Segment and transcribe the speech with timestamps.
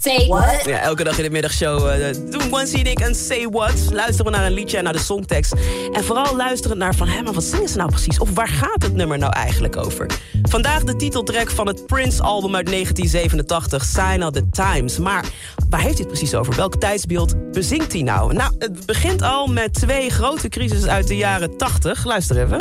[0.00, 0.64] Say what?
[0.64, 3.74] Ja, elke dag in de middagshow uh, doen en ik een Say What.
[3.92, 5.54] Luisteren we naar een liedje en naar de songtekst.
[5.92, 8.18] En vooral luisteren naar van, hé, maar wat zingen ze nou precies?
[8.18, 10.06] Of waar gaat het nummer nou eigenlijk over?
[10.42, 14.98] Vandaag de titeltrack van het Prince-album uit 1987, Sign of the Times.
[14.98, 15.24] Maar
[15.68, 16.54] waar heeft hij het precies over?
[16.54, 18.34] Welk tijdsbeeld bezinkt hij nou?
[18.34, 22.04] Nou, het begint al met twee grote crises uit de jaren 80.
[22.04, 22.58] Luister even.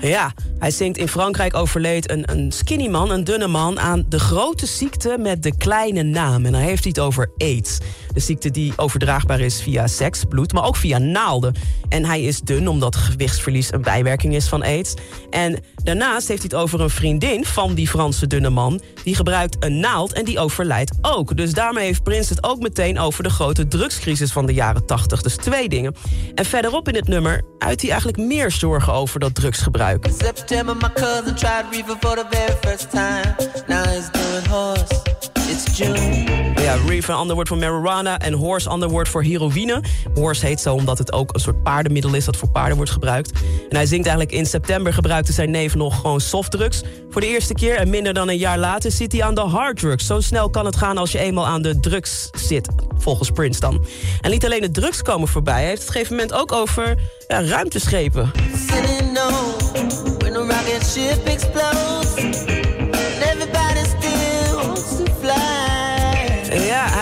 [0.00, 3.80] Ja, hij zingt in Frankrijk overleed een, een skinny man, een dunne man...
[3.80, 6.46] aan de grote ziekte met de kleine naam.
[6.46, 7.78] En dan heeft hij over AIDS.
[8.16, 11.54] De ziekte die overdraagbaar is via seks, bloed, maar ook via naalden.
[11.88, 14.94] En hij is dun omdat gewichtsverlies een bijwerking is van AIDS.
[15.30, 18.80] En daarnaast heeft hij het over een vriendin van die Franse dunne man...
[19.04, 21.36] die gebruikt een naald en die overlijdt ook.
[21.36, 25.22] Dus daarmee heeft Prins het ook meteen over de grote drugscrisis van de jaren 80.
[25.22, 25.94] Dus twee dingen.
[26.34, 30.06] En verderop in het nummer uit hij eigenlijk meer zorgen over dat drugsgebruik.
[35.48, 36.15] It's June.
[36.86, 38.18] Reefer, ander woord voor marijuana.
[38.18, 39.82] En horse, ander woord voor heroïne.
[40.14, 42.24] Horse heet zo omdat het ook een soort paardenmiddel is...
[42.24, 43.32] dat voor paarden wordt gebruikt.
[43.68, 46.82] En hij zingt eigenlijk in september gebruikte zijn neef nog gewoon softdrugs.
[47.10, 50.06] Voor de eerste keer en minder dan een jaar later zit hij aan de harddrugs.
[50.06, 52.68] Zo snel kan het gaan als je eenmaal aan de drugs zit,
[52.98, 53.86] volgens Prince dan.
[54.20, 55.54] En niet alleen de drugs komen voorbij.
[55.60, 56.96] Hij heeft het op een gegeven moment ook over
[57.28, 58.30] ja, ruimteschepen.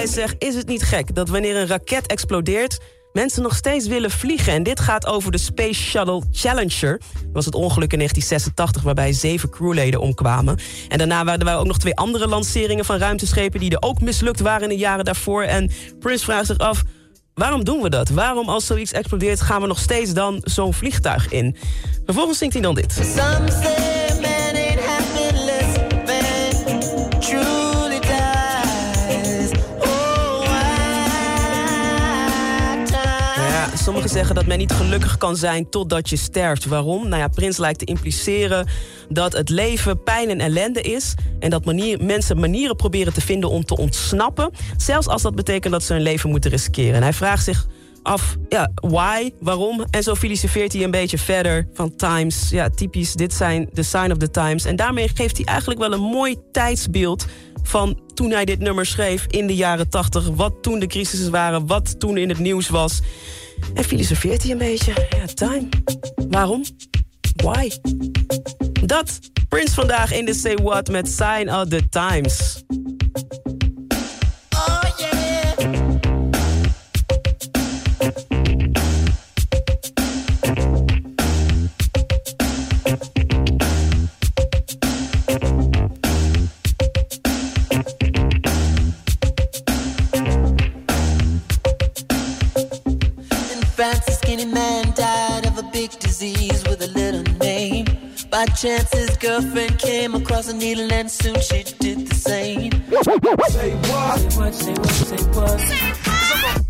[0.00, 2.78] Hij zegt, is het niet gek dat wanneer een raket explodeert
[3.12, 4.52] mensen nog steeds willen vliegen.
[4.52, 7.00] En dit gaat over de Space Shuttle Challenger.
[7.12, 10.58] Dat was het ongeluk in 1986 waarbij zeven crewleden omkwamen.
[10.88, 13.60] En daarna waren er ook nog twee andere lanceringen van ruimteschepen...
[13.60, 15.42] die er ook mislukt waren in de jaren daarvoor.
[15.42, 16.82] En Prince vraagt zich af...
[17.34, 18.08] Waarom doen we dat?
[18.08, 21.56] Waarom als zoiets explodeert gaan we nog steeds dan zo'n vliegtuig in?
[22.04, 22.94] Vervolgens zingt hij dan dit.
[33.74, 36.64] Sommigen zeggen dat men niet gelukkig kan zijn totdat je sterft.
[36.64, 37.08] Waarom?
[37.08, 38.66] Nou ja, Prins lijkt te impliceren
[39.08, 41.14] dat het leven pijn en ellende is...
[41.38, 41.64] en dat
[42.00, 44.50] mensen manieren proberen te vinden om te ontsnappen...
[44.76, 46.94] zelfs als dat betekent dat ze hun leven moeten riskeren.
[46.94, 47.66] En hij vraagt zich
[48.02, 49.84] af, ja, why, waarom?
[49.90, 52.50] En zo filosofeert hij een beetje verder van times.
[52.50, 54.64] Ja, typisch, dit zijn de sign of the times.
[54.64, 57.26] En daarmee geeft hij eigenlijk wel een mooi tijdsbeeld
[57.62, 60.28] van toen hij dit nummer schreef in de jaren 80.
[60.28, 63.00] Wat toen de crisissen waren, wat toen in het nieuws was.
[63.74, 64.92] En filosofeert hij een beetje.
[65.10, 65.68] Ja, time.
[66.28, 66.64] Waarom?
[67.36, 67.70] Why?
[68.84, 69.18] Dat.
[69.48, 72.64] Prince vandaag in de Say What met Sign of the Times.
[98.30, 102.70] By chance, his girlfriend came across a needle and soon she did the same.
[103.02, 103.50] Say what?
[103.50, 104.52] Say what?
[104.52, 104.72] Say
[105.32, 105.60] what?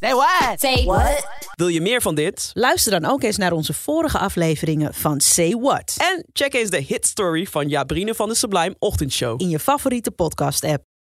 [0.00, 0.60] Say what?
[0.60, 1.26] Say what?
[1.54, 2.50] Wil je meer van dit?
[2.54, 5.94] Luister dan ook eens naar onze vorige afleveringen van Say What.
[5.98, 9.40] En check eens de hit story van Jabrine van de Sublime Ochtendshow.
[9.40, 10.84] In je favoriete podcast app.